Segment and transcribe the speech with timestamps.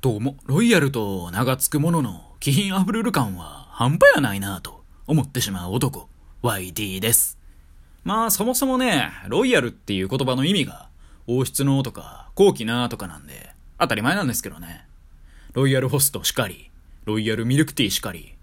[0.00, 6.08] どうも、ロイヤルと名が付くものの、気品あふれる感は半端やないなぁと思ってしまう男、
[6.44, 7.36] YT です。
[8.04, 10.88] まあ、そもそもね、ロイヤルっていう言葉の意味が、
[11.26, 14.86] 王室のとか、高貴なとかなんで、当たり前なんですけどね。
[15.52, 16.70] ロイヤルホストしかり、
[17.04, 18.36] ロイヤルミルクティーしかり。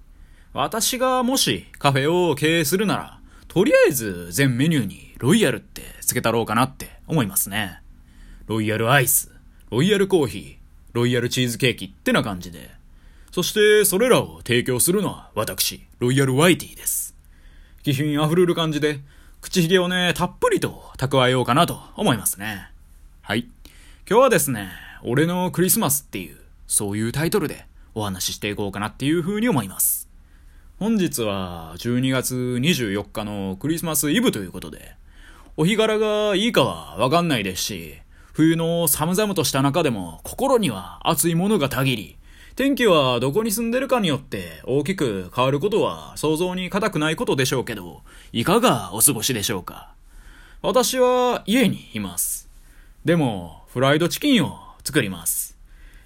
[0.51, 7.79] 私がもしカフェを経営するなら、とりあえず全メニューにロイヤルって付けたろうかなって思いますね。
[8.45, 9.31] ロイヤルアイス、
[9.71, 10.64] ロイヤルコーヒー、
[10.95, 12.71] ロイヤルチーズケーキってな感じで。
[13.33, 17.13] そして、それらを提供するのは私、ロイヤルワイティです。
[17.83, 19.01] 気品溢れる感じで、
[19.41, 22.69] 口ひげをね、たっぷりと蓄えようかなと思いますね。
[23.21, 23.41] はい。
[24.09, 24.69] 今日はですね、
[25.03, 30.07] 俺のクリスマスっていう、そういうタイトルでお話ししていこうかなっていう風に思います。
[30.79, 34.95] 本日は12月24日のクリスマスイブということで、
[35.57, 37.95] お日柄がいいかはわかんないですし、
[38.35, 42.17] 冬の寒々とした中でも心には熱いものがたぎり、
[42.57, 48.01] 天気はどこに住んでるかによって大きく変わることは想像に難くないことでしょうけど、
[48.33, 49.93] いかがお過ごしでしょうか？
[50.61, 52.49] 私は家にいます。
[53.05, 55.57] でも、フライドチキンを作ります。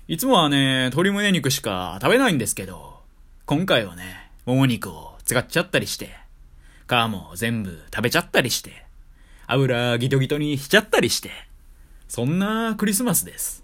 [0.08, 3.00] いつもはね、鶏胸肉しか食べないんですけど、
[3.48, 6.12] 今回はね、もも肉を使っちゃったりして、
[6.88, 8.86] 皮も全部食べちゃったりして、
[9.48, 11.31] 油ギトギトにしちゃったりして、
[12.10, 13.64] そんなクリスマスです。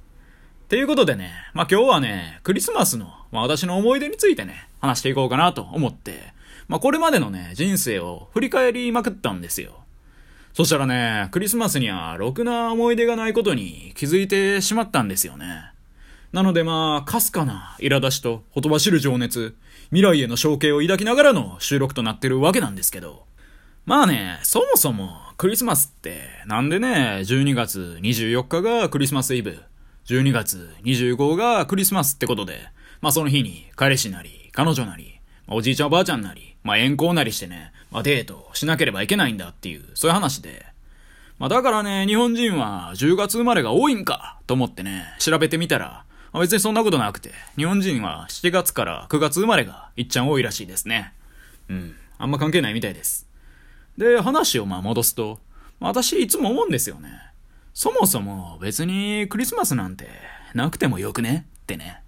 [0.66, 6.32] っていうことでね、まあ、今日はね、クリスマスの、まあ、私の思い出についてね、話していこうかなと思って、
[6.68, 9.80] まあ、これまでのね、人生を振り返りまくったんですよ。
[10.54, 15.72] そしたらね、クリスマスにはろくな思い出がないことに気づいてしまったんですよね。
[16.32, 23.26] なのでまあ、かすかな苛立ちとほとばしる情熱、未来への承継を抱きながらの収録となってるわけなんですけど、
[23.86, 29.62] まあね、そもそもクリスマスってなんでね、12月24日がクリスマスイブ、
[30.06, 32.70] 12月25がクリスマスってことで、
[33.02, 35.20] まあその日に彼氏なり、彼女なり、
[35.50, 40.66] おじいちゃんおばあちゃんなり、まあ遠行なりしてね、まあデートしなければいけないんだっていう、そういう話で。
[41.38, 51.14] まあだからね、日本人は10月生まれが多いんかと思ってね、調べてみたら、まあ別にそんなことなくて、日本人は7月から9月生まれがいっちゃん多いらしいですね。
[51.68, 51.96] うん。
[52.18, 53.28] あんま関係ないみたいです。
[53.98, 55.40] で、話をまあ戻すと、
[55.80, 57.10] 私いつも思うんですよね。
[57.74, 60.08] そもそも別にクリスマスなんて
[60.54, 61.46] なくてもよくね？
[61.64, 62.02] ってね。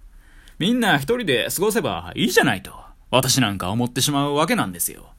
[0.58, 2.72] みんな一人で過ごせばいいじゃないと、
[3.10, 5.10] 私なんか思ってしまうわけなんですよ。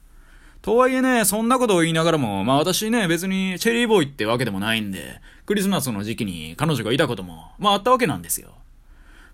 [0.62, 8.54] とはいえね、そんなことを言いながらも、まあ私ね、別にチェリーボーイってわけでもないんで、クリスマスの時期に彼女がいたことも、まああったわけなんですよ。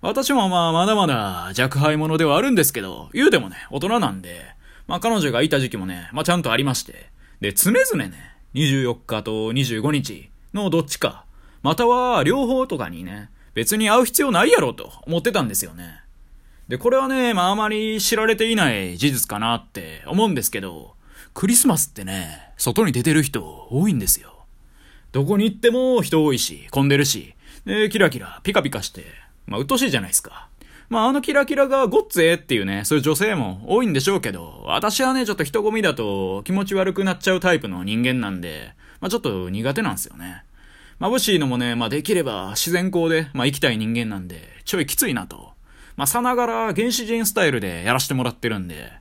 [0.03, 4.43] 私もまあまだまだ若輩者ではあるんですけど、言うてもね、大人なんで、
[4.87, 7.11] まあ彼女がいた時期もね、まあちゃんとありまして、
[7.41, 11.25] で、常々ね、24日と25日のどっちか、
[11.63, 16.01] または両方とかにね、別に会う必要ないやろと思ってたんですよね。
[16.69, 20.95] で、これはね、まああまり知られていない事実かなって思うんですけど、
[21.35, 24.47] クリスマスってね、外に出てる人多いんですよ。
[25.13, 29.05] どこに行っても人多いし、混んでるし、で、キラキラ、ピカピカして、
[29.47, 30.49] まあ、鬱陶しいじゃないですか。
[30.89, 40.45] まあ、あのキラキラがごっつえっていうね、そういう女性も多いんでしょうけど、私はね、ちょっと人混みだと気持ち悪くなっちゃうタイプの人間なんで、まあ、ちょっと苦手なんですよね。
[41.01, 45.53] 眩しいのもね、まあ、できれば自然光で、まあ、生きたい人間なんで、ちょいきついなと。
[45.97, 48.93] まあ、さながら原始人スタイルでやらせてもらってるんで。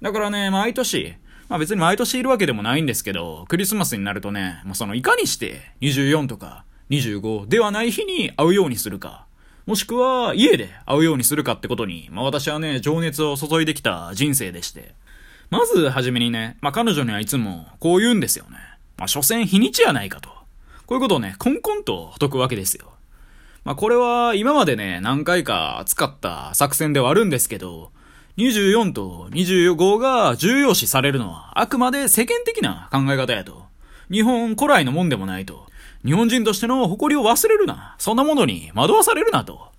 [0.00, 1.16] だからね、毎年、
[1.48, 9.25] まあ別に毎年いるわけでもないんですけど、クリスマスになるとね、まあそのいかにして24とか25ではない日に会うようにするか、
[9.66, 14.94] もしくは家で会うようにするかってことに、まあ私はね、情熱を注いできた人生でして。
[15.50, 18.58] まずはじめにね、まあ彼女にはいつもこう言うんですよね。
[18.96, 20.30] まあ所詮日にちやないかと。
[20.86, 22.92] こういうことをね、コンコンと解くわけですよ。
[23.64, 27.90] まあこれは今までね、何回か使った作戦ではあるんですけど、
[28.36, 33.64] 24と25が重要視されるのはあくまで世間的な考え方やと。
[34.12, 35.66] 日本古来のもんでもないと。
[36.06, 37.96] 日本人としての誇りを忘れるな。
[37.98, 39.72] そんなものに惑わされるなと。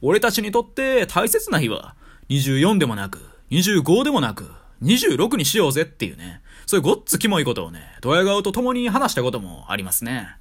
[0.00, 1.94] 俺たちにとって大切な日は
[2.30, 3.20] 24でもなく、
[3.50, 4.50] 25でもなく、
[4.82, 6.40] 26にしようぜっていうね。
[6.64, 10.36] そういうごっつキモいことをね、ドヤ顔と共に話したこともありますね。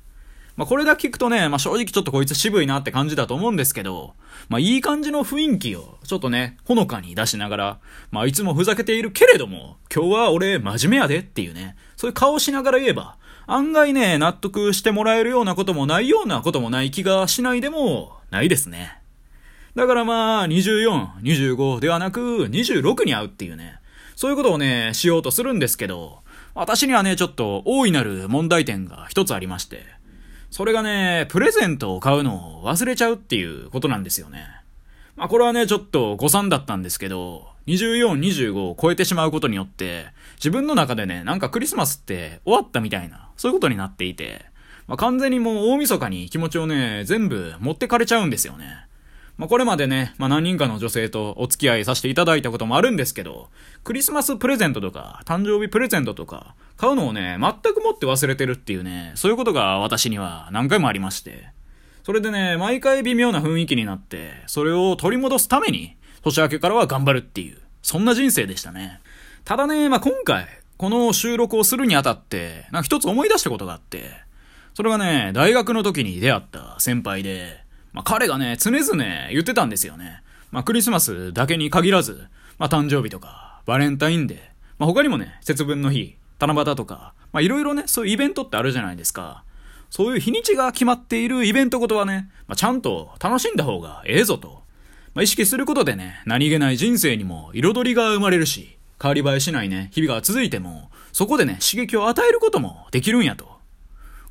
[0.55, 4.13] まあ、これだけ聞くとね、まあ、正直ちょっとこいつ渋いなって感じだと思うんですけど、
[4.47, 7.79] まあ、いい感じの雰囲気をちょっとね、ほのかに出しながら、
[8.11, 18.97] まあ、いつもふざけているけれども、今日は俺真面目やでっていうね、そういう顔しながら言えば、案外ね、納得してもらえるようなこともないようなこともない気がしないでもないですね。
[19.75, 23.79] だからまあ、24、25ではなく、26に会うっていうね、
[24.15, 26.19] そういうことをね、しようとするんですけど、
[26.55, 29.83] 私にはね、ちょっと大いなる問題点が一つありまして、
[30.51, 34.45] それがね、プレゼントを買うのを忘れちゃうっていうことなんですよね。
[35.15, 44.45] まあこれはね、ちょっと誤算だったんですけど、24、25を超えてしまうことによって、自分の中でね、なんかクリスマスって終わったみたいな、そういうことになっていて、
[44.87, 48.87] まあ完全にもう大晦日に気持ちをね、全部持ってかれちゃうんですよね。
[49.37, 53.49] まあ、これまでね、まあ、何人かの女性とお付き合いさせていただいたこともあるんですけど、
[53.83, 61.45] クリスマスプレゼントとか、誕生日プレゼントとか、買うのをね、全くもって忘れてるっていうね、そういうことが私には何回もありまして。
[62.03, 69.01] それでね、毎回微妙な雰囲気になって、それを取り戻すために、年明けからは頑張るっていう、そんな人生でしたね。
[69.43, 70.47] ただね、まあ、今回、
[70.77, 74.09] この収録をするにあたって、なんか一つ思い出したことがあって、
[74.73, 80.23] それがね、大学の時に出会った先輩で、まあ、彼がね、常々言ってたんですよね。
[80.51, 82.27] まあ、クリスマスだけに限らず、
[82.57, 84.37] まあ、誕生日とか、バレンタインデー、
[84.79, 89.43] まあ、他にもね、節分の日、七夕とか、まあ、いろいろね、そういうイベントってあるじゃないですか。
[89.89, 94.62] そういう日にちが決まっているイベントごとはね、まあ、ちゃんと楽しんだ方がええぞと。
[95.13, 103.59] まあ、意識することでね、何気ない人生にも彩りが生まれるし、変わり映えしないね、日々が続いても、そこでね、刺激を与えることもできるんやと。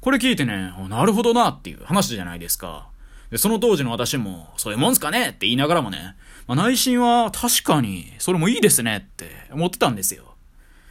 [0.00, 2.88] これ聞いてね、なるほどなっていう話じゃないですか。
[3.30, 5.28] で、その当時の私も、そういうもんすかね？
[5.28, 6.16] って言いながらもね、
[6.48, 10.34] まあ、内心は確かに、それもいいですねって思ってたんですよ。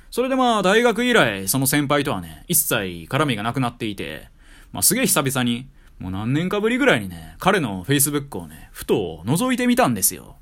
[0.10, 4.30] それでまあ、大学以来、その先輩とはね、一切絡みがなくなっていて、
[4.72, 5.68] まあ、すげえ久々に、
[6.01, 10.38] もう何年かぶりぐらいにね、彼の Facebook をね、ふと覗いてみたんですよ。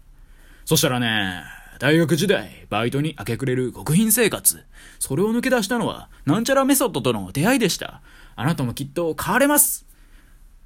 [0.64, 1.44] そしたらね、
[1.80, 4.64] 大学時代、バイトに明け暮れる極貧生活。
[5.00, 8.02] それを抜け出したのは、なんちゃらメソッドとの出会いでした。
[8.38, 9.86] あなたもきっと変われます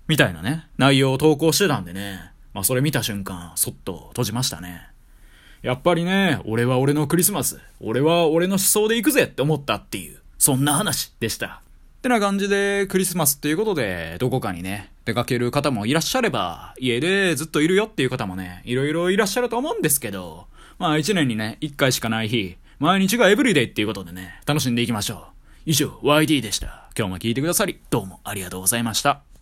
[0.08, 2.32] みたいなね、内容を投稿してたんでね。
[2.54, 4.90] まあそれ見た瞬間、そっと閉じましたね。
[5.64, 11.64] やっぱりね、俺は俺のクリスマス、俺は俺の思想で行くぜって思ったっていう、そんな話でした。
[12.04, 20.48] ってな感じで、クリスマスっていうことで、どこかにね、出かける方もいらっしゃれば、家でずっといるよっていう方もね、いろいろいらっしゃると思うんですけど、
[20.80, 25.20] まあ一年にね、一回しかない日、毎日がエブリデイっていうことでね、楽しんでいきましょう。
[25.66, 26.90] 以上、YD でした。
[26.98, 29.24] 今日も聞いてくださり、どうもありがとうございました。